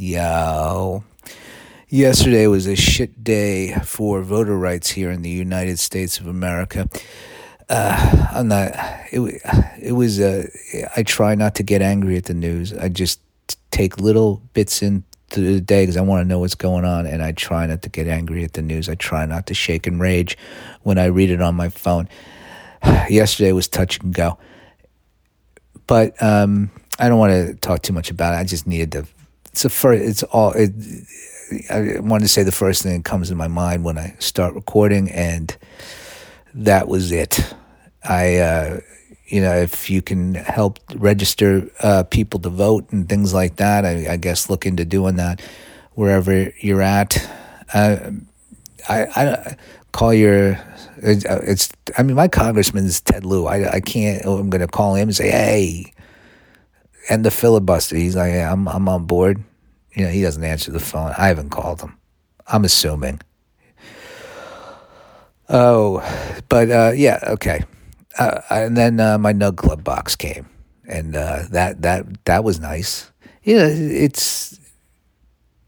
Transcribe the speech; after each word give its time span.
Yo. 0.00 1.02
Yesterday 1.88 2.46
was 2.46 2.68
a 2.68 2.76
shit 2.76 3.24
day 3.24 3.74
for 3.82 4.22
voter 4.22 4.56
rights 4.56 4.90
here 4.90 5.10
in 5.10 5.22
the 5.22 5.28
United 5.28 5.80
States 5.80 6.20
of 6.20 6.28
America. 6.28 6.88
Uh, 7.68 8.28
I'm 8.30 8.46
not. 8.46 8.70
It, 9.10 9.42
it 9.82 9.90
was. 9.90 10.20
Uh, 10.20 10.46
I 10.96 11.02
try 11.02 11.34
not 11.34 11.56
to 11.56 11.64
get 11.64 11.82
angry 11.82 12.16
at 12.16 12.26
the 12.26 12.34
news. 12.34 12.72
I 12.72 12.90
just 12.90 13.18
take 13.72 13.98
little 13.98 14.40
bits 14.52 14.82
into 14.82 15.02
the 15.40 15.60
day 15.60 15.82
because 15.82 15.96
I 15.96 16.02
want 16.02 16.22
to 16.22 16.28
know 16.28 16.38
what's 16.38 16.54
going 16.54 16.84
on, 16.84 17.04
and 17.04 17.20
I 17.20 17.32
try 17.32 17.66
not 17.66 17.82
to 17.82 17.88
get 17.88 18.06
angry 18.06 18.44
at 18.44 18.52
the 18.52 18.62
news. 18.62 18.88
I 18.88 18.94
try 18.94 19.26
not 19.26 19.48
to 19.48 19.54
shake 19.54 19.88
and 19.88 20.00
rage 20.00 20.38
when 20.84 20.96
I 20.96 21.06
read 21.06 21.28
it 21.28 21.42
on 21.42 21.56
my 21.56 21.70
phone. 21.70 22.08
Yesterday 23.08 23.50
was 23.50 23.66
touch 23.66 23.98
and 23.98 24.14
go, 24.14 24.38
but 25.88 26.22
um, 26.22 26.70
I 27.00 27.08
don't 27.08 27.18
want 27.18 27.32
to 27.32 27.54
talk 27.54 27.82
too 27.82 27.92
much 27.92 28.12
about 28.12 28.34
it. 28.34 28.36
I 28.36 28.44
just 28.44 28.64
needed 28.64 28.92
to. 28.92 29.08
It's 29.58 29.64
a 29.64 29.70
first. 29.70 30.04
It's 30.04 30.22
all. 30.22 30.52
It, 30.52 30.70
I 31.68 31.98
wanted 31.98 32.22
to 32.22 32.28
say 32.28 32.44
the 32.44 32.52
first 32.52 32.84
thing 32.84 32.96
that 32.96 33.04
comes 33.04 33.32
in 33.32 33.36
my 33.36 33.48
mind 33.48 33.82
when 33.82 33.98
I 33.98 34.14
start 34.20 34.54
recording, 34.54 35.10
and 35.10 35.56
that 36.54 36.86
was 36.86 37.10
it. 37.10 37.40
I, 38.04 38.36
uh, 38.36 38.80
you 39.26 39.40
know, 39.40 39.56
if 39.56 39.90
you 39.90 40.00
can 40.00 40.36
help 40.36 40.78
register 40.94 41.68
uh, 41.80 42.04
people 42.04 42.38
to 42.38 42.48
vote 42.48 42.92
and 42.92 43.08
things 43.08 43.34
like 43.34 43.56
that, 43.56 43.84
I, 43.84 44.12
I, 44.12 44.16
guess 44.16 44.48
look 44.48 44.64
into 44.64 44.84
doing 44.84 45.16
that 45.16 45.40
wherever 45.94 46.52
you're 46.60 46.80
at. 46.80 47.28
Uh, 47.74 48.12
I, 48.88 49.06
I 49.06 49.56
call 49.90 50.14
your. 50.14 50.56
It's. 50.98 51.72
I 51.98 52.04
mean, 52.04 52.14
my 52.14 52.28
congressman 52.28 52.84
is 52.84 53.00
Ted 53.00 53.24
Lieu. 53.24 53.46
I, 53.46 53.72
I 53.72 53.80
can't. 53.80 54.24
I'm 54.24 54.50
going 54.50 54.60
to 54.60 54.68
call 54.68 54.94
him 54.94 55.08
and 55.08 55.16
say, 55.16 55.32
"Hey, 55.32 55.94
end 57.08 57.24
the 57.24 57.32
filibuster." 57.32 57.96
He's 57.96 58.14
like, 58.14 58.34
yeah, 58.34 58.52
"I'm. 58.52 58.68
I'm 58.68 58.88
on 58.88 59.04
board." 59.04 59.42
You 59.98 60.04
know, 60.04 60.10
he 60.12 60.22
doesn't 60.22 60.44
answer 60.44 60.70
the 60.70 60.78
phone. 60.78 61.12
I 61.18 61.26
haven't 61.26 61.50
called 61.50 61.80
him. 61.80 61.98
I'm 62.46 62.64
assuming. 62.64 63.20
Oh, 65.48 65.98
but 66.48 66.70
uh, 66.70 66.92
yeah, 66.94 67.18
okay. 67.26 67.64
Uh, 68.16 68.40
and 68.48 68.76
then 68.76 69.00
uh, 69.00 69.18
my 69.18 69.32
Nug 69.32 69.56
Club 69.56 69.82
box 69.82 70.14
came, 70.14 70.48
and 70.86 71.16
uh, 71.16 71.42
that 71.50 71.82
that 71.82 72.24
that 72.26 72.44
was 72.44 72.60
nice. 72.60 73.10
Yeah, 73.42 73.66
it's 73.66 74.60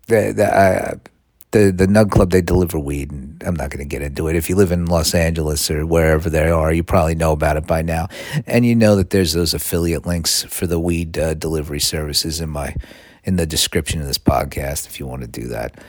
the 0.07 0.33
the 0.33 0.47
uh, 0.47 0.95
the 1.51 1.73
the 1.73 1.87
Nug 1.87 2.13
Club. 2.13 2.31
They 2.31 2.41
deliver 2.41 2.79
weed, 2.79 3.11
and 3.11 3.43
I'm 3.45 3.57
not 3.57 3.71
going 3.71 3.79
to 3.79 3.85
get 3.85 4.03
into 4.03 4.29
it. 4.29 4.37
If 4.37 4.49
you 4.49 4.55
live 4.55 4.71
in 4.71 4.87
Los 4.87 5.13
Angeles 5.13 5.69
or 5.73 5.85
wherever 5.87 6.31
they 6.31 6.51
are, 6.51 6.73
you 6.73 6.85
probably 6.85 7.17
know 7.17 7.33
about 7.33 7.57
it 7.57 7.67
by 7.67 7.83
now, 7.83 8.07
and 8.47 8.65
you 8.65 8.77
know 8.77 8.95
that 8.95 9.11
there's 9.11 9.33
those 9.33 9.55
affiliate 9.55 10.07
links 10.07 10.45
for 10.45 10.69
the 10.69 10.79
weed 10.79 11.19
uh, 11.19 11.35
delivery 11.35 11.81
services 11.81 12.41
in 12.41 12.51
my 12.51 12.77
in 13.25 13.37
the 13.37 13.47
description 13.47 14.01
of 14.01 14.07
this 14.07 14.19
podcast. 14.19 14.87
If 14.87 14.99
you 14.99 15.07
want 15.07 15.23
to 15.23 15.29
do 15.29 15.49
that, 15.49 15.81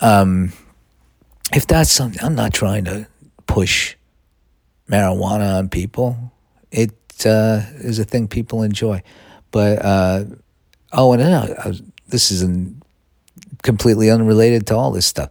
um, 0.00 0.52
if 1.52 1.66
that's 1.66 1.90
something, 1.90 2.22
I'm 2.22 2.34
not 2.34 2.52
trying 2.54 2.84
to 2.84 3.06
push 3.46 3.96
marijuana 4.88 5.58
on 5.58 5.68
people. 5.68 6.32
It 6.70 6.92
uh, 7.26 7.62
is 7.78 7.98
a 7.98 8.04
thing 8.04 8.28
people 8.28 8.62
enjoy. 8.62 9.02
But, 9.50 9.84
uh, 9.84 10.24
oh, 10.92 11.12
and 11.12 11.22
uh, 11.22 11.72
this 12.08 12.30
is 12.30 12.42
an, 12.42 12.82
completely 13.62 14.10
unrelated 14.10 14.66
to 14.68 14.76
all 14.76 14.90
this 14.90 15.06
stuff. 15.06 15.30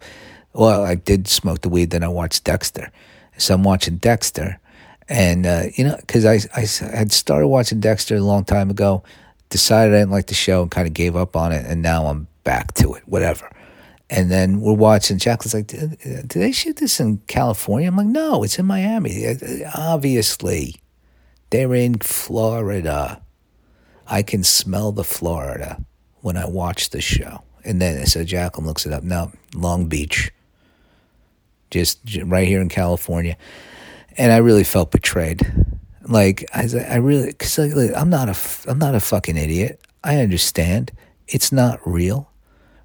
Well, 0.52 0.84
I 0.84 0.94
did 0.94 1.28
smoke 1.28 1.62
the 1.62 1.68
weed, 1.68 1.90
then 1.90 2.04
I 2.04 2.08
watched 2.08 2.44
Dexter. 2.44 2.92
So 3.38 3.54
I'm 3.54 3.64
watching 3.64 3.96
Dexter. 3.96 4.60
And, 5.08 5.46
uh, 5.46 5.64
you 5.74 5.84
know, 5.84 5.96
because 5.96 6.24
I, 6.24 6.38
I 6.54 6.66
had 6.96 7.12
started 7.12 7.48
watching 7.48 7.80
Dexter 7.80 8.16
a 8.16 8.20
long 8.20 8.44
time 8.44 8.70
ago, 8.70 9.02
decided 9.52 9.94
I 9.94 9.98
didn't 9.98 10.10
like 10.10 10.26
the 10.26 10.34
show 10.34 10.62
and 10.62 10.70
kind 10.70 10.88
of 10.88 10.94
gave 10.94 11.14
up 11.14 11.36
on 11.36 11.52
it. 11.52 11.64
And 11.64 11.82
now 11.82 12.06
I'm 12.06 12.26
back 12.42 12.74
to 12.74 12.94
it, 12.94 13.06
whatever. 13.06 13.48
And 14.10 14.30
then 14.30 14.60
we're 14.60 14.74
watching. 14.74 15.18
Jacqueline's 15.18 15.54
like, 15.54 15.66
"Did 15.68 16.28
they 16.28 16.52
shoot 16.52 16.76
this 16.76 17.00
in 17.00 17.18
California?" 17.28 17.88
I'm 17.88 17.96
like, 17.96 18.06
"No, 18.06 18.42
it's 18.42 18.58
in 18.58 18.66
Miami. 18.66 19.26
Uh, 19.26 19.36
obviously, 19.74 20.76
they're 21.50 21.74
in 21.74 21.98
Florida. 21.98 23.22
I 24.06 24.22
can 24.22 24.42
smell 24.44 24.92
the 24.92 25.04
Florida 25.04 25.82
when 26.20 26.36
I 26.36 26.46
watch 26.46 26.90
the 26.90 27.00
show." 27.00 27.42
And 27.64 27.80
then 27.80 28.04
so 28.06 28.24
Jacqueline 28.24 28.66
looks 28.66 28.84
it 28.84 28.92
up. 28.92 29.02
No, 29.02 29.32
Long 29.54 29.86
Beach, 29.86 30.30
just 31.70 32.00
right 32.24 32.46
here 32.46 32.60
in 32.60 32.68
California. 32.68 33.36
And 34.18 34.30
I 34.30 34.38
really 34.38 34.64
felt 34.64 34.90
betrayed. 34.90 35.40
Like 36.06 36.48
I, 36.54 36.68
I 36.88 36.96
really, 36.96 37.26
because 37.26 37.58
I'm 37.58 38.10
not 38.10 38.28
a, 38.28 38.70
I'm 38.70 38.78
not 38.78 38.94
a 38.94 39.00
fucking 39.00 39.36
idiot. 39.36 39.80
I 40.02 40.16
understand 40.16 40.92
it's 41.28 41.52
not 41.52 41.80
real, 41.86 42.30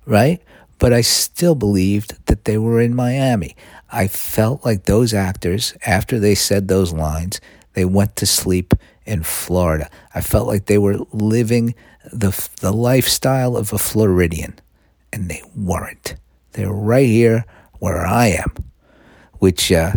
right? 0.06 0.42
but 0.80 0.94
I 0.94 1.02
still 1.02 1.56
believed 1.56 2.26
that 2.28 2.46
they 2.46 2.58
were 2.58 2.80
in 2.80 2.96
Miami. 2.96 3.56
I 3.92 4.08
felt 4.08 4.66
like 4.66 4.84
those 4.84 5.14
actors, 5.14 5.76
after 5.86 6.20
they 6.20 6.36
said 6.36 6.68
those 6.68 6.94
lines, 6.94 7.40
they 7.74 7.86
went 7.86 8.16
to 8.18 8.26
sleep 8.26 8.74
in 9.06 9.24
Florida. 9.24 9.90
I 10.14 10.22
felt 10.22 10.48
like 10.48 10.66
they 10.66 10.78
were 10.78 11.00
living 11.12 11.74
the, 12.12 12.50
the 12.62 12.72
lifestyle 12.72 13.56
of 13.56 13.74
a 13.74 13.78
Floridian, 13.78 14.60
and 15.12 15.30
they 15.30 15.42
weren't. 15.56 16.16
They're 16.54 16.72
right 16.72 17.08
here 17.08 17.46
where 17.80 18.06
I 18.06 18.28
am, 18.28 18.54
which 19.40 19.72
uh, 19.72 19.94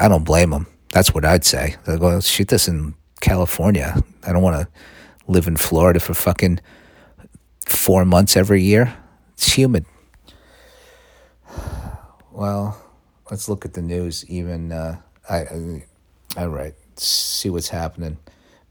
I 0.00 0.08
don't 0.08 0.24
blame 0.24 0.50
them. 0.50 0.66
That's 0.94 1.12
what 1.12 1.24
I'd 1.24 1.44
say. 1.44 1.74
They'll 1.84 1.98
go, 1.98 2.20
shoot 2.20 2.46
this 2.46 2.68
in 2.68 2.94
California. 3.20 4.00
I 4.22 4.32
don't 4.32 4.42
want 4.42 4.60
to 4.62 4.68
live 5.26 5.48
in 5.48 5.56
Florida 5.56 5.98
for 5.98 6.14
fucking 6.14 6.60
four 7.66 8.04
months 8.04 8.36
every 8.36 8.62
year. 8.62 8.96
It's 9.32 9.52
humid 9.52 9.86
well, 12.32 12.80
let's 13.28 13.48
look 13.48 13.64
at 13.64 13.74
the 13.74 13.82
news. 13.82 14.24
Even 14.30 14.70
uh, 14.70 15.00
I, 15.28 15.38
I, 15.38 15.84
all 16.36 16.48
right, 16.50 16.74
see 16.96 17.50
what's 17.50 17.70
happening. 17.70 18.18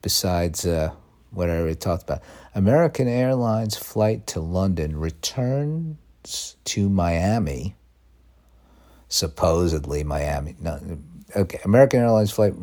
Besides 0.02 0.66
uh, 0.66 0.92
what 1.32 1.50
I 1.50 1.58
already 1.58 1.76
talked 1.76 2.04
about, 2.04 2.22
American 2.56 3.10
Airlines 3.10 3.76
flight 3.76 4.28
to 4.28 4.40
London 4.40 4.96
returns 4.96 6.56
to 6.64 6.88
Miami. 6.88 7.76
Supposedly 9.14 10.04
Miami. 10.04 10.56
No, 10.60 10.80
okay. 11.36 11.60
American 11.64 12.00
Airlines 12.00 12.32
flight 12.32 12.56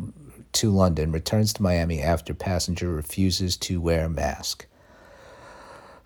to 0.51 0.69
London 0.69 1.13
returns 1.13 1.53
to 1.53 1.63
Miami 1.63 2.01
after 2.01 2.33
passenger 2.33 2.91
refuses 2.91 3.55
to 3.55 3.79
wear 3.79 4.09
mask. 4.09 4.65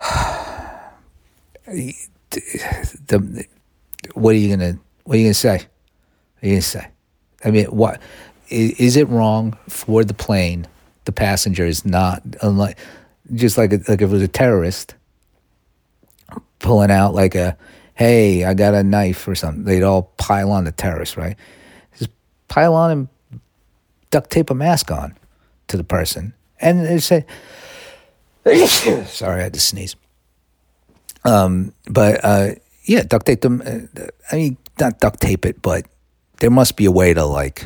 the, 1.66 3.44
what 4.14 4.36
are 4.36 4.38
you 4.38 4.56
gonna 4.56 4.78
what 5.02 5.16
are 5.16 5.18
you 5.18 5.24
gonna 5.24 5.34
say? 5.34 5.56
What 5.56 6.44
are 6.44 6.46
you 6.46 6.52
gonna 6.52 6.62
say? 6.62 6.86
I 7.44 7.50
mean, 7.50 7.64
what 7.64 8.00
is, 8.48 8.96
it 8.96 9.08
wrong 9.08 9.58
for 9.68 10.04
the 10.04 10.14
plane? 10.14 10.68
The 11.06 11.12
passenger 11.12 11.66
is 11.66 11.84
not 11.84 12.22
unlike 12.40 12.78
just 13.34 13.58
like 13.58 13.72
like 13.72 14.00
if 14.00 14.02
it 14.02 14.06
was 14.06 14.22
a 14.22 14.28
terrorist 14.28 14.94
pulling 16.60 16.92
out 16.92 17.16
like 17.16 17.34
a 17.34 17.58
hey 17.96 18.44
I 18.44 18.54
got 18.54 18.74
a 18.74 18.84
knife 18.84 19.26
or 19.26 19.34
something. 19.34 19.64
They'd 19.64 19.82
all 19.82 20.12
pile 20.16 20.52
on 20.52 20.64
the 20.64 20.72
terrorist, 20.72 21.16
right? 21.16 21.36
Just 21.98 22.10
pile 22.46 22.74
on 22.74 22.90
and 22.90 23.08
duct 24.10 24.30
tape 24.30 24.50
a 24.50 24.54
mask 24.54 24.92
on 24.92 25.16
to 25.68 25.76
the 25.76 25.84
person, 25.84 26.32
and 26.60 26.86
they 26.86 26.98
say, 26.98 27.26
"Sorry, 29.06 29.40
I 29.40 29.44
had 29.44 29.54
to 29.54 29.60
sneeze." 29.60 29.96
Um, 31.24 31.72
but 31.88 32.20
uh, 32.24 32.50
yeah, 32.84 33.02
duct 33.02 33.26
tape 33.26 33.40
them. 33.40 33.62
Uh, 33.66 34.06
I 34.30 34.36
mean, 34.36 34.56
not 34.78 35.00
duct 35.00 35.20
tape 35.20 35.44
it, 35.44 35.60
but 35.60 35.86
there 36.38 36.50
must 36.50 36.76
be 36.76 36.84
a 36.84 36.90
way 36.90 37.12
to 37.14 37.24
like 37.24 37.64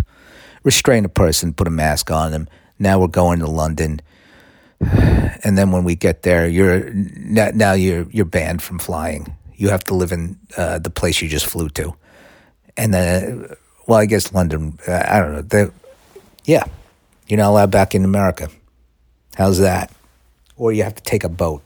restrain 0.62 1.04
a 1.04 1.08
person, 1.10 1.52
put 1.52 1.66
a 1.66 1.70
mask 1.70 2.10
on 2.10 2.30
them. 2.30 2.48
Now 2.78 2.98
we're 2.98 3.08
going 3.08 3.40
to 3.40 3.46
London, 3.46 4.00
and 4.80 5.58
then 5.58 5.72
when 5.72 5.84
we 5.84 5.96
get 5.96 6.22
there, 6.22 6.48
you're 6.48 6.90
now 6.94 7.72
you're 7.72 8.06
you're 8.10 8.24
banned 8.24 8.62
from 8.62 8.78
flying. 8.78 9.36
You 9.60 9.68
have 9.68 9.84
to 9.84 9.94
live 9.94 10.10
in 10.10 10.38
uh, 10.56 10.78
the 10.78 10.88
place 10.88 11.20
you 11.20 11.28
just 11.28 11.44
flew 11.44 11.68
to, 11.68 11.94
and 12.78 12.94
then 12.94 13.54
well, 13.86 13.98
I 13.98 14.06
guess 14.06 14.32
London. 14.32 14.78
Uh, 14.88 15.04
I 15.06 15.20
don't 15.20 15.32
know. 15.34 15.42
They, 15.42 15.66
yeah, 16.46 16.64
you're 17.28 17.36
not 17.36 17.50
allowed 17.50 17.70
back 17.70 17.94
in 17.94 18.02
America. 18.02 18.48
How's 19.34 19.58
that? 19.58 19.92
Or 20.56 20.72
you 20.72 20.82
have 20.82 20.94
to 20.94 21.02
take 21.02 21.24
a 21.24 21.28
boat. 21.28 21.62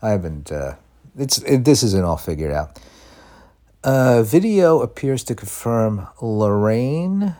I 0.00 0.08
haven't. 0.08 0.50
Uh, 0.50 0.76
it's 1.18 1.36
it, 1.42 1.66
this 1.66 1.82
isn't 1.82 2.02
all 2.02 2.16
figured 2.16 2.52
out. 2.52 2.78
Uh, 3.84 4.22
video 4.22 4.80
appears 4.80 5.22
to 5.24 5.34
confirm 5.34 6.08
Lorain. 6.22 7.36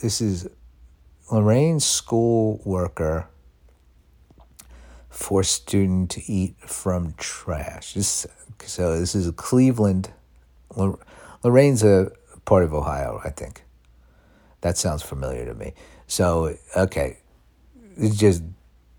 This 0.00 0.20
is 0.20 0.48
Lorain's 1.32 1.84
school 1.84 2.60
worker 2.64 3.26
forced 5.12 5.52
student 5.52 6.10
to 6.10 6.22
eat 6.26 6.56
from 6.58 7.14
trash. 7.18 7.94
This, 7.94 8.26
so 8.64 8.98
this 8.98 9.14
is 9.14 9.30
Cleveland. 9.32 10.10
Lorain's 11.44 11.84
a 11.84 12.10
part 12.44 12.64
of 12.64 12.74
Ohio, 12.74 13.20
I 13.24 13.30
think. 13.30 13.62
That 14.62 14.78
sounds 14.78 15.02
familiar 15.02 15.44
to 15.44 15.54
me. 15.54 15.74
So 16.06 16.56
okay, 16.76 17.18
it's 17.96 18.16
just 18.16 18.42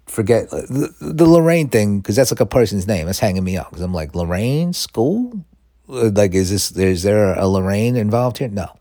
forget 0.06 0.50
the, 0.50 0.94
the 1.00 1.26
Lorraine 1.26 1.70
thing 1.70 2.00
because 2.00 2.16
that's 2.16 2.32
like 2.32 2.40
a 2.40 2.46
person's 2.46 2.88
name. 2.88 3.08
That's 3.08 3.20
hanging 3.20 3.44
me 3.44 3.58
up 3.58 3.70
because 3.70 3.82
I'm 3.82 3.94
like 3.94 4.16
Lorraine 4.16 4.74
school. 4.74 5.46
Like, 5.88 6.34
is 6.34 6.50
this 6.50 6.72
is 6.72 7.04
there 7.04 7.34
a 7.34 7.48
Lorraine 7.48 7.96
involved 7.96 8.38
here? 8.38 8.50
No. 8.50 8.78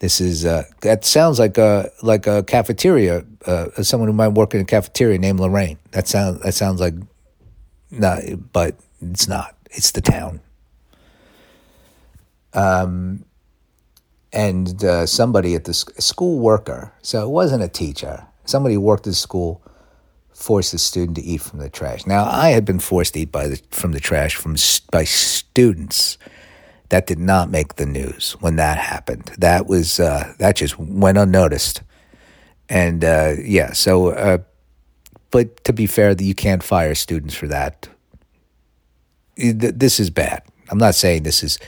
This 0.00 0.20
is 0.20 0.46
uh, 0.46 0.64
that 0.80 1.04
sounds 1.04 1.38
like 1.38 1.58
a 1.58 1.90
like 2.02 2.26
a 2.26 2.42
cafeteria. 2.42 3.24
Uh, 3.46 3.82
someone 3.82 4.08
who 4.08 4.14
might 4.14 4.28
work 4.28 4.54
in 4.54 4.60
a 4.60 4.64
cafeteria 4.64 5.18
named 5.18 5.40
Lorraine. 5.40 5.78
That 5.92 6.08
sounds 6.08 6.40
that 6.42 6.54
sounds 6.54 6.80
like 6.80 6.94
no, 7.90 8.18
but 8.52 8.76
it's 9.02 9.28
not. 9.28 9.56
It's 9.70 9.90
the 9.90 10.00
town. 10.00 10.40
Um, 12.54 13.24
and 14.32 14.82
uh, 14.82 15.06
somebody 15.06 15.54
at 15.54 15.64
the 15.64 15.74
school 15.74 16.38
worker. 16.38 16.92
So 17.02 17.22
it 17.22 17.28
wasn't 17.28 17.62
a 17.62 17.68
teacher. 17.68 18.26
Somebody 18.46 18.76
who 18.76 18.80
worked 18.80 19.06
at 19.06 19.10
the 19.10 19.16
school 19.16 19.62
forced 20.32 20.72
a 20.72 20.78
student 20.78 21.16
to 21.16 21.22
eat 21.22 21.42
from 21.42 21.58
the 21.58 21.68
trash. 21.68 22.06
Now 22.06 22.24
I 22.24 22.50
had 22.50 22.64
been 22.64 22.78
forced 22.78 23.14
to 23.14 23.20
eat 23.20 23.32
by 23.32 23.48
the, 23.48 23.60
from 23.70 23.92
the 23.92 24.00
trash 24.00 24.34
from 24.34 24.56
by 24.90 25.04
students. 25.04 26.16
That 26.90 27.06
did 27.06 27.18
not 27.18 27.50
make 27.50 27.76
the 27.76 27.86
news 27.86 28.32
when 28.40 28.56
that 28.56 28.78
happened. 28.78 29.32
That 29.38 29.66
was 29.66 29.98
uh, 29.98 30.34
that 30.38 30.56
just 30.56 30.78
went 30.78 31.18
unnoticed. 31.18 31.82
And 32.68 33.04
uh, 33.04 33.34
yeah, 33.42 33.72
so 33.72 34.10
uh, 34.10 34.38
but 35.30 35.64
to 35.64 35.72
be 35.72 35.86
fair, 35.86 36.14
that 36.14 36.24
you 36.24 36.34
can't 36.34 36.62
fire 36.62 36.94
students 36.94 37.34
for 37.34 37.46
that. 37.48 37.88
This 39.36 40.00
is 40.00 40.10
bad. 40.10 40.42
I'm 40.70 40.78
not 40.78 40.94
saying 40.94 41.22
this 41.22 41.42
is, 41.42 41.58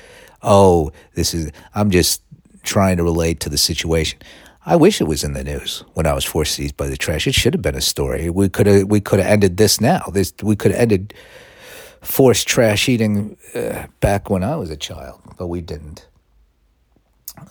oh, 0.43 0.93
this 1.15 1.35
is. 1.35 1.51
I'm 1.75 1.91
just 1.91 2.23
trying 2.63 2.97
to 2.99 3.03
relate 3.03 3.41
to 3.41 3.49
the 3.49 3.59
situation. 3.59 4.19
I 4.65 4.77
wish 4.77 5.01
it 5.01 5.05
was 5.05 5.25
in 5.25 5.33
the 5.33 5.43
news 5.43 5.83
when 5.95 6.07
I 6.07 6.13
was 6.13 6.25
forced 6.25 6.57
to 6.57 6.65
eat 6.65 6.77
by 6.77 6.87
the 6.87 6.97
trash. 6.97 7.27
It 7.27 7.35
should 7.35 7.55
have 7.55 7.63
been 7.63 7.75
a 7.75 7.81
story. 7.81 8.31
We 8.31 8.49
could 8.49 8.67
have 8.67 8.85
we 8.89 9.01
could 9.01 9.19
have 9.19 9.29
ended 9.29 9.57
this 9.57 9.81
now. 9.81 10.03
This 10.13 10.33
we 10.43 10.55
could 10.55 10.71
have 10.73 10.81
ended 10.81 11.15
forced 12.03 12.47
trash 12.49 12.89
eating 12.89 13.39
uh, 13.55 13.87
back 14.01 14.29
when 14.29 14.43
I 14.45 14.57
was 14.57 14.71
a 14.71 14.77
child, 14.77 15.21
but 15.39 15.47
we 15.47 15.61
didn't. 15.61 16.09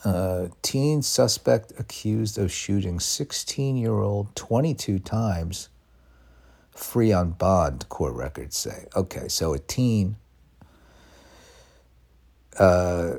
Uh, 0.06 0.48
teen 0.62 1.02
suspect 1.02 1.74
accused 1.80 2.38
of 2.38 2.52
shooting 2.52 3.00
16 3.00 3.78
year 3.78 3.94
old 3.94 4.36
22 4.36 5.00
times, 5.00 5.70
free 6.70 7.12
on 7.12 7.32
bond, 7.32 7.88
court 7.90 8.14
records 8.14 8.58
say. 8.58 8.86
Okay, 8.96 9.28
so 9.28 9.54
a 9.54 9.60
teen. 9.60 10.18
Uh, 12.60 13.16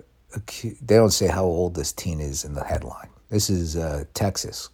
they 0.46 0.96
don't 0.96 1.10
say 1.10 1.26
how 1.26 1.44
old 1.44 1.74
this 1.74 1.92
teen 1.92 2.20
is 2.20 2.44
in 2.44 2.54
the 2.54 2.64
headline. 2.64 3.08
This 3.30 3.50
is 3.50 3.76
uh, 3.76 4.04
Texas. 4.14 4.68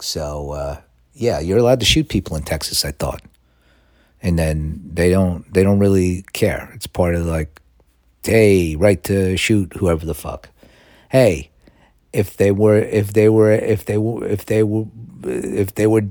So, 0.00 0.50
uh, 0.50 0.80
yeah, 1.14 1.40
you're 1.40 1.58
allowed 1.58 1.80
to 1.80 1.86
shoot 1.86 2.08
people 2.08 2.36
in 2.36 2.42
Texas, 2.42 2.84
I 2.84 2.90
thought. 2.90 3.22
And 4.26 4.36
then 4.36 4.82
they 4.92 5.10
don't 5.10 5.46
they 5.54 5.62
don't 5.62 5.78
really 5.78 6.24
care. 6.32 6.72
It's 6.74 6.88
part 6.88 7.14
of 7.14 7.26
like, 7.26 7.62
hey, 8.24 8.74
right 8.74 8.98
to 9.04 9.36
shoot 9.36 9.72
whoever 9.74 10.04
the 10.04 10.16
fuck. 10.16 10.48
Hey, 11.10 11.50
if 12.12 12.36
they 12.36 12.50
were 12.50 12.76
if 12.76 13.12
they 13.12 13.28
were 13.28 13.52
if 13.52 13.84
they 13.84 13.98
were 13.98 14.26
if 14.26 14.44
they 14.46 14.64
were 14.64 14.86
if 15.22 15.76
they 15.76 15.86
were 15.86 16.02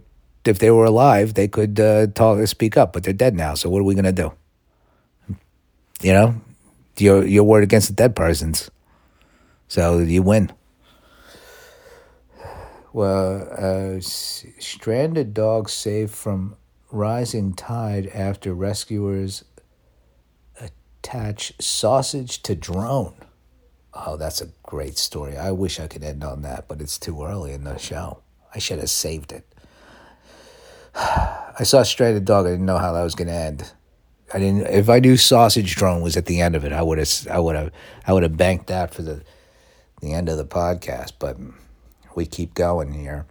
if 0.46 0.60
they 0.60 0.72
were 0.72 0.86
alive, 0.86 1.34
they 1.34 1.50
could 1.50 1.78
uh, 1.78 2.08
talk 2.08 2.48
speak 2.48 2.78
up, 2.78 2.94
but 2.94 3.04
they're 3.04 3.12
dead 3.12 3.36
now. 3.36 3.54
So 3.54 3.70
what 3.70 3.82
are 3.82 3.84
we 3.84 3.96
gonna 3.96 4.14
do? 4.14 4.32
You 6.00 6.14
know, 6.14 6.42
your 6.98 7.26
your 7.26 7.44
word 7.44 7.64
against 7.64 7.90
the 7.90 7.96
dead 7.96 8.16
persons. 8.16 8.72
So 9.68 10.00
you 10.00 10.24
win. 10.24 10.54
Well, 12.94 13.50
uh, 13.52 14.00
stranded 14.00 15.34
dog 15.34 15.68
saved 15.68 16.16
from 16.16 16.56
rising 16.96 17.54
tide 17.54 18.08
after 18.08 18.54
rescuers 18.54 19.44
attach 20.60 21.54
sausage 21.60 22.42
to 22.44 22.56
drone. 22.56 23.14
Oh, 23.94 24.18
that's 24.18 24.42
a 24.42 24.50
great 24.64 24.98
story. 24.98 25.38
I 25.38 25.52
wish 25.52 25.80
I 25.80 25.88
could 25.88 26.04
end 26.04 26.24
on 26.24 26.42
that, 26.42 26.68
but 26.68 26.82
it's 26.82 26.98
too 26.98 27.24
early 27.24 27.54
in 27.54 27.64
the 27.64 27.78
show. 27.78 28.22
I 28.54 28.60
should 28.60 28.80
have 28.80 28.90
saved 28.90 29.32
it. 29.32 29.46
I 30.96 31.64
saw 31.64 31.84
Stranded 31.84 32.26
Dog. 32.26 32.46
I 32.46 32.52
didn't 32.52 32.66
know 32.66 32.78
how 32.78 32.94
that 32.94 33.04
was 33.04 33.16
going 33.16 33.28
to 33.28 33.34
end. 33.34 33.72
I 34.34 34.40
didn't. 34.40 34.68
If 34.68 34.90
I 34.90 35.00
knew 35.00 35.18
Sausage 35.18 35.76
Drone 35.76 36.02
was 36.02 36.18
at 36.18 36.26
the 36.26 36.42
end 36.42 36.56
of 36.56 36.66
it, 36.66 36.74
I 36.74 36.82
would 36.82 36.98
have. 36.98 37.28
I 37.30 37.40
would 37.40 37.56
have. 37.56 37.72
I 38.08 38.14
would 38.14 38.24
have 38.24 38.38
banked 38.38 38.68
that 38.68 38.94
for 38.94 39.02
the 39.02 39.24
the 40.02 40.14
end 40.14 40.30
of 40.30 40.38
the 40.38 40.46
podcast. 40.46 41.14
But 41.20 41.38
we 42.16 42.26
keep 42.26 42.54
going 42.54 42.94
here. 42.94 43.28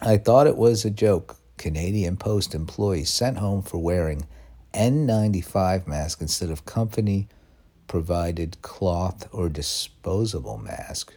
I 0.00 0.16
thought 0.16 0.46
it 0.46 0.56
was 0.56 0.84
a 0.84 0.90
joke. 0.90 1.36
Canadian 1.58 2.16
Post 2.16 2.54
employee 2.54 3.04
sent 3.04 3.38
home 3.38 3.62
for 3.62 3.78
wearing 3.78 4.26
N95 4.72 5.86
mask 5.86 6.20
instead 6.20 6.50
of 6.50 6.64
company 6.64 7.28
provided 7.86 8.60
cloth 8.62 9.28
or 9.32 9.48
disposable 9.48 10.58
mask. 10.58 11.14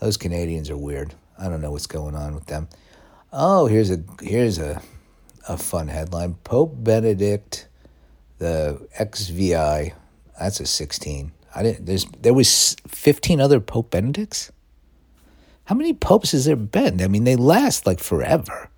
Those 0.00 0.16
Canadians 0.16 0.70
are 0.70 0.76
weird. 0.76 1.14
I 1.38 1.48
don't 1.48 1.60
know 1.60 1.72
what's 1.72 1.86
going 1.86 2.14
on 2.14 2.34
with 2.34 2.46
them. 2.46 2.68
Oh, 3.32 3.66
here's 3.66 3.90
a 3.90 4.02
here's 4.20 4.58
a 4.58 4.82
a 5.48 5.56
fun 5.56 5.88
headline. 5.88 6.34
Pope 6.44 6.74
Benedict, 6.76 7.66
the 8.38 8.86
XVI, 8.98 9.92
that's 10.38 10.60
a 10.60 10.66
16. 10.66 11.32
I 11.54 11.62
didn't 11.62 11.86
there's 11.86 12.06
there 12.20 12.34
was 12.34 12.76
15 12.86 13.40
other 13.40 13.60
Pope 13.60 13.90
Benedicts? 13.90 14.52
How 15.64 15.74
many 15.74 15.92
popes 15.92 16.32
has 16.32 16.46
there 16.46 16.56
been? 16.56 17.00
I 17.00 17.06
mean, 17.06 17.24
they 17.24 17.36
last 17.36 17.86
like 17.86 18.00
forever. 18.00 18.70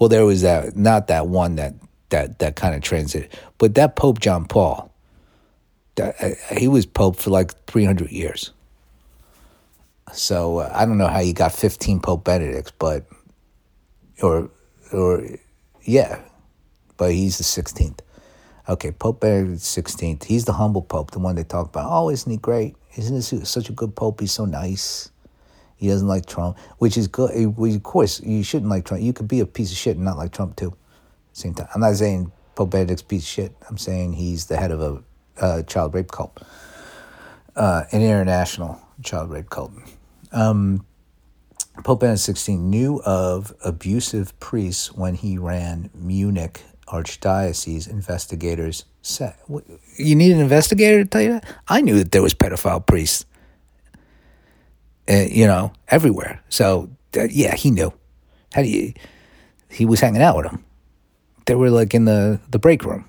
Well, 0.00 0.08
there 0.08 0.24
was 0.24 0.40
that 0.42 0.76
not 0.76 1.08
that 1.08 1.28
one 1.28 1.56
that 1.56 1.74
that 2.08 2.38
that 2.38 2.56
kind 2.56 2.74
of 2.74 2.80
transit, 2.80 3.32
but 3.58 3.74
that 3.74 3.96
Pope 3.96 4.18
John 4.18 4.46
Paul, 4.46 4.90
that 5.96 6.16
uh, 6.20 6.54
he 6.56 6.68
was 6.68 6.86
pope 6.86 7.16
for 7.16 7.28
like 7.28 7.52
300 7.66 8.10
years. 8.10 8.50
So 10.14 10.60
uh, 10.60 10.72
I 10.74 10.86
don't 10.86 10.96
know 10.98 11.06
how 11.06 11.20
you 11.20 11.34
got 11.34 11.52
15 11.52 12.00
Pope 12.00 12.24
Benedicts, 12.24 12.72
but 12.78 13.04
or 14.22 14.50
or 14.90 15.22
yeah, 15.82 16.20
but 16.96 17.12
he's 17.12 17.36
the 17.38 17.44
16th. 17.44 18.00
Okay, 18.70 18.92
Pope 18.92 19.20
Benedict 19.20 19.60
sixteenth. 19.62 20.24
He's 20.24 20.44
the 20.44 20.52
humble 20.52 20.82
Pope, 20.82 21.10
the 21.10 21.18
one 21.18 21.34
they 21.34 21.42
talk 21.42 21.66
about. 21.66 21.88
Oh, 21.90 22.08
isn't 22.08 22.30
he 22.30 22.38
great? 22.38 22.76
Isn't 22.96 23.16
this 23.16 23.50
such 23.50 23.68
a 23.68 23.72
good 23.72 23.96
Pope? 23.96 24.20
He's 24.20 24.32
so 24.32 24.44
nice. 24.44 25.10
He 25.80 25.88
doesn't 25.88 26.06
like 26.06 26.26
Trump, 26.26 26.58
which 26.76 26.98
is 26.98 27.08
good. 27.08 27.30
Eh, 27.34 27.46
of 27.46 27.82
course, 27.82 28.20
you 28.20 28.42
shouldn't 28.42 28.70
like 28.70 28.84
Trump. 28.84 29.02
You 29.02 29.14
could 29.14 29.26
be 29.26 29.40
a 29.40 29.46
piece 29.46 29.72
of 29.72 29.78
shit 29.78 29.96
and 29.96 30.04
not 30.04 30.18
like 30.18 30.30
Trump 30.30 30.56
too. 30.56 30.76
Same 31.32 31.54
time. 31.54 31.68
I'm 31.74 31.80
not 31.80 31.96
saying 31.96 32.30
Pope 32.54 32.70
Benedict's 32.70 33.02
piece 33.02 33.22
of 33.22 33.28
shit. 33.28 33.56
I'm 33.68 33.78
saying 33.78 34.12
he's 34.12 34.44
the 34.44 34.58
head 34.58 34.72
of 34.72 34.82
a 34.82 35.02
uh, 35.42 35.62
child 35.62 35.94
rape 35.94 36.10
cult, 36.10 36.38
uh, 37.56 37.84
an 37.92 38.02
international 38.02 38.78
child 39.02 39.30
rape 39.30 39.48
cult. 39.48 39.72
Um, 40.32 40.84
Pope 41.82 42.00
Benedict 42.00 42.22
XVI 42.22 42.58
knew 42.58 43.00
of 43.06 43.54
abusive 43.64 44.38
priests 44.38 44.92
when 44.92 45.14
he 45.14 45.38
ran 45.38 45.88
Munich 45.94 46.62
Archdiocese. 46.88 47.88
Investigators 47.88 48.84
said, 49.00 49.34
"You 49.96 50.14
need 50.14 50.32
an 50.32 50.40
investigator 50.40 51.04
to 51.04 51.08
tell 51.08 51.22
you 51.22 51.32
that." 51.32 51.44
I 51.68 51.80
knew 51.80 51.96
that 51.96 52.12
there 52.12 52.22
was 52.22 52.34
pedophile 52.34 52.84
priests, 52.84 53.24
uh, 55.10 55.26
you 55.28 55.46
know, 55.46 55.72
everywhere. 55.88 56.42
So 56.48 56.90
uh, 57.16 57.24
yeah, 57.30 57.54
he 57.54 57.70
knew. 57.70 57.92
How 58.52 58.62
do 58.62 58.68
you? 58.68 58.94
He 59.68 59.84
was 59.84 60.00
hanging 60.00 60.22
out 60.22 60.36
with 60.36 60.46
them. 60.46 60.64
They 61.46 61.54
were 61.54 61.70
like 61.70 61.94
in 61.94 62.04
the 62.04 62.40
the 62.50 62.58
break 62.58 62.84
room. 62.84 63.04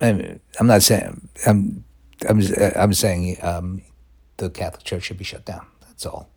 I 0.00 0.38
I'm 0.58 0.66
not 0.66 0.82
saying 0.82 1.28
I'm 1.46 1.84
I'm 2.28 2.40
I'm 2.76 2.94
saying 2.94 3.38
um, 3.42 3.82
the 4.36 4.50
Catholic 4.50 4.84
Church 4.84 5.04
should 5.04 5.18
be 5.18 5.24
shut 5.24 5.44
down. 5.44 5.66
That's 5.80 6.06
all. 6.06 6.28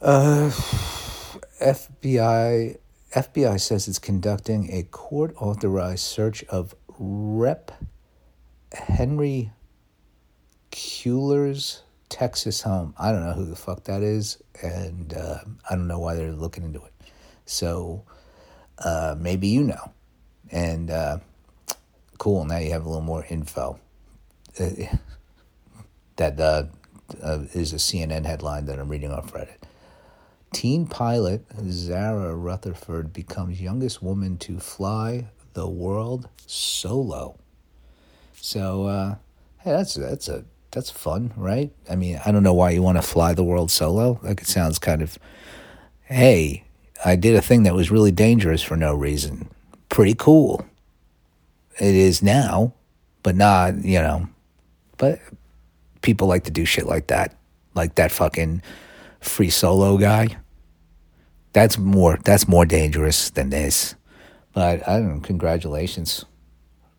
Uh, 0.00 0.50
FBI 1.62 2.78
FBI 3.14 3.60
says 3.60 3.88
it's 3.88 3.98
conducting 3.98 4.72
a 4.72 4.82
court 4.84 5.34
authorized 5.38 6.04
search 6.04 6.44
of 6.44 6.74
Rep. 6.98 7.70
Henry 8.72 9.52
Cuellar's 10.74 11.82
Texas 12.08 12.60
home. 12.62 12.94
I 12.98 13.12
don't 13.12 13.24
know 13.24 13.32
who 13.32 13.44
the 13.44 13.56
fuck 13.56 13.84
that 13.84 14.02
is, 14.02 14.42
and 14.60 15.14
uh, 15.14 15.38
I 15.70 15.76
don't 15.76 15.86
know 15.86 16.00
why 16.00 16.16
they're 16.16 16.32
looking 16.32 16.64
into 16.64 16.84
it. 16.84 16.92
So 17.46 18.04
uh, 18.78 19.14
maybe 19.18 19.46
you 19.46 19.62
know. 19.62 19.92
And 20.50 20.90
uh, 20.90 21.18
cool, 22.18 22.44
now 22.44 22.58
you 22.58 22.72
have 22.72 22.84
a 22.84 22.88
little 22.88 23.04
more 23.04 23.24
info. 23.28 23.78
Uh, 24.58 24.70
that 26.16 26.40
uh, 26.40 26.64
uh, 27.22 27.44
is 27.52 27.72
a 27.72 27.76
CNN 27.76 28.26
headline 28.26 28.66
that 28.66 28.78
I'm 28.78 28.88
reading 28.88 29.12
off 29.12 29.32
Reddit. 29.32 29.58
Teen 30.52 30.86
pilot 30.86 31.44
Zara 31.68 32.34
Rutherford 32.34 33.12
becomes 33.12 33.60
youngest 33.60 34.02
woman 34.02 34.38
to 34.38 34.58
fly 34.58 35.26
the 35.52 35.68
world 35.68 36.28
solo. 36.46 37.38
So, 38.34 39.16
hey, 39.58 39.70
that's 39.72 39.94
that's 39.94 40.28
a 40.28 40.44
that's 40.74 40.90
fun, 40.90 41.32
right? 41.36 41.70
I 41.88 41.94
mean, 41.94 42.20
I 42.26 42.32
don't 42.32 42.42
know 42.42 42.52
why 42.52 42.70
you 42.70 42.82
want 42.82 42.98
to 42.98 43.02
fly 43.02 43.32
the 43.32 43.44
world 43.44 43.70
solo. 43.70 44.18
Like 44.22 44.40
it 44.40 44.48
sounds 44.48 44.80
kind 44.80 45.02
of, 45.02 45.18
hey, 46.02 46.64
I 47.04 47.14
did 47.14 47.36
a 47.36 47.40
thing 47.40 47.62
that 47.62 47.74
was 47.74 47.92
really 47.92 48.10
dangerous 48.10 48.60
for 48.60 48.76
no 48.76 48.92
reason. 48.92 49.48
Pretty 49.88 50.14
cool. 50.14 50.66
It 51.78 51.94
is 51.94 52.22
now, 52.22 52.74
but 53.22 53.36
not, 53.36 53.84
you 53.84 54.00
know, 54.00 54.28
but 54.98 55.20
people 56.02 56.26
like 56.26 56.44
to 56.44 56.50
do 56.50 56.64
shit 56.64 56.86
like 56.86 57.06
that. 57.06 57.36
Like 57.74 57.94
that 57.94 58.10
fucking 58.10 58.60
free 59.20 59.50
solo 59.50 59.96
guy. 59.96 60.36
That's 61.52 61.78
more 61.78 62.18
that's 62.24 62.48
more 62.48 62.66
dangerous 62.66 63.30
than 63.30 63.50
this. 63.50 63.94
But 64.52 64.86
I 64.88 64.98
don't 64.98 65.14
know, 65.14 65.20
congratulations 65.20 66.24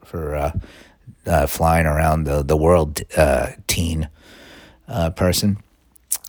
for 0.03 0.36
uh, 0.36 0.51
uh, 1.25 1.47
flying 1.47 1.85
around 1.85 2.25
the, 2.25 2.43
the 2.43 2.57
world, 2.57 3.01
uh, 3.17 3.51
teen 3.67 4.09
uh, 4.88 5.09
person. 5.12 5.57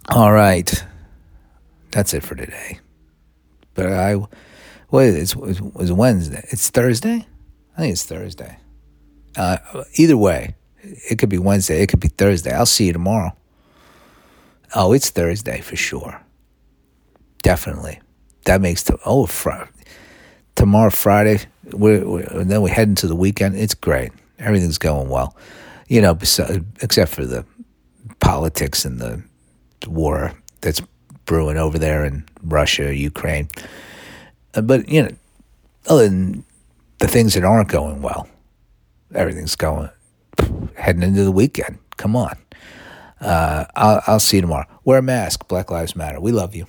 All 0.09 0.33
right. 0.33 0.85
That's 1.90 2.14
it 2.14 2.23
for 2.23 2.35
today. 2.35 2.80
But 3.75 3.87
I, 3.87 4.14
what 4.88 5.04
is 5.04 5.14
it? 5.14 5.38
It's, 5.38 5.61
it's 5.76 5.90
Wednesday. 5.90 6.45
It's 6.50 6.71
Thursday? 6.71 7.26
I 7.76 7.80
think 7.80 7.92
it's 7.92 8.04
Thursday. 8.04 8.59
Uh, 9.37 9.59
either 9.95 10.16
way, 10.16 10.54
it 10.83 11.18
could 11.18 11.28
be 11.28 11.38
Wednesday. 11.38 11.83
It 11.83 11.88
could 11.88 12.00
be 12.00 12.09
Thursday. 12.09 12.52
I'll 12.52 12.66
see 12.66 12.87
you 12.87 12.92
tomorrow. 12.92 13.37
Oh, 14.75 14.92
it's 14.92 15.11
Thursday 15.11 15.61
for 15.61 15.76
sure. 15.76 16.21
Definitely. 17.42 18.00
That 18.45 18.61
makes 18.61 18.83
the 18.83 18.99
oh 19.04 19.26
fr- 19.26 19.68
tomorrow 20.54 20.90
Friday. 20.90 21.40
We're, 21.73 22.09
we're, 22.09 22.45
then 22.45 22.62
we 22.62 22.71
head 22.71 22.88
into 22.88 23.06
the 23.06 23.16
weekend. 23.16 23.56
It's 23.56 23.75
great. 23.75 24.12
Everything's 24.38 24.78
going 24.78 25.09
well. 25.09 25.37
You 25.88 26.00
know, 26.00 26.12
except 26.12 27.12
for 27.12 27.25
the 27.25 27.45
politics 28.21 28.85
and 28.85 28.99
the 28.99 29.23
war 29.87 30.33
that's 30.61 30.83
brewing 31.26 31.57
over 31.57 31.78
there 31.78 32.05
in 32.05 32.25
Russia, 32.43 32.95
Ukraine. 32.95 33.49
Uh, 34.55 34.62
but 34.62 34.88
you 34.88 35.02
know, 35.02 35.11
other 35.87 36.09
than 36.09 36.45
the 36.99 37.09
things 37.09 37.35
that 37.35 37.45
aren't 37.45 37.69
going 37.69 38.02
well, 38.02 38.28
everything's 39.14 39.57
going 39.57 39.90
heading 40.76 41.02
into 41.02 41.25
the 41.25 41.33
weekend. 41.33 41.78
Come 41.97 42.16
on. 42.16 42.37
Uh, 43.21 43.64
I'll, 43.75 44.02
I'll 44.07 44.21
see 44.21 44.38
you 44.38 44.43
tomorrow. 44.43 44.66
Wear 44.85 44.99
a 44.99 45.02
mask. 45.02 45.49
Black 45.49 45.71
Lives 45.71 45.97
Matter. 45.97 46.21
We 46.21 46.33
love 46.33 46.55
you. 46.55 46.66